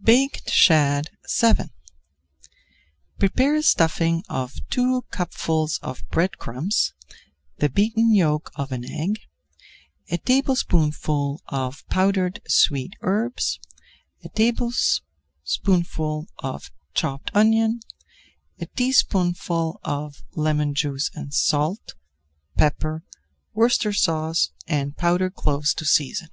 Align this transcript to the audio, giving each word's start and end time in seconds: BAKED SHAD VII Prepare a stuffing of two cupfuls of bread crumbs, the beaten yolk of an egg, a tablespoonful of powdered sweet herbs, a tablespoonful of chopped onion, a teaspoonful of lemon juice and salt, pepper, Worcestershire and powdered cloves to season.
BAKED 0.00 0.48
SHAD 0.48 1.10
VII 1.40 1.70
Prepare 3.18 3.56
a 3.56 3.62
stuffing 3.64 4.22
of 4.28 4.54
two 4.70 5.02
cupfuls 5.10 5.78
of 5.82 6.08
bread 6.08 6.38
crumbs, 6.38 6.94
the 7.56 7.68
beaten 7.68 8.14
yolk 8.14 8.52
of 8.54 8.70
an 8.70 8.84
egg, 8.88 9.18
a 10.08 10.18
tablespoonful 10.18 11.42
of 11.48 11.84
powdered 11.88 12.40
sweet 12.46 12.94
herbs, 13.00 13.58
a 14.22 14.28
tablespoonful 14.28 16.28
of 16.38 16.70
chopped 16.94 17.32
onion, 17.34 17.80
a 18.60 18.66
teaspoonful 18.66 19.80
of 19.82 20.22
lemon 20.36 20.74
juice 20.76 21.10
and 21.12 21.34
salt, 21.34 21.96
pepper, 22.56 23.02
Worcestershire 23.52 24.32
and 24.68 24.96
powdered 24.96 25.34
cloves 25.34 25.74
to 25.74 25.84
season. 25.84 26.28